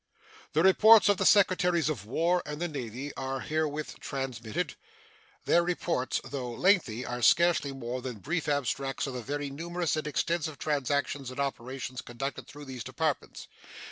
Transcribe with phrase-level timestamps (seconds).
[0.53, 4.73] The reports of the Secretaries of War and of the Navy are herewith transmitted.
[5.45, 10.07] These reports, though lengthy, are scarcely more than brief abstracts of the very numerous and
[10.07, 13.47] extensive transactions and operations conducted through those Departments.